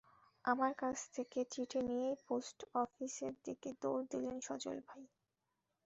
[0.45, 5.03] আমার কাছ থেকে চিঠি নিয়েই পোস্ট অফিসের দিকে দৌড় দিলেন সজল ভাই।